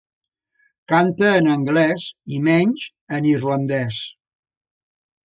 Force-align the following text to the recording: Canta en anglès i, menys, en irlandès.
Canta 0.91 1.27
en 1.41 1.49
anglès 1.55 2.05
i, 2.37 2.39
menys, 2.47 2.87
en 3.19 3.29
irlandès. 3.33 4.01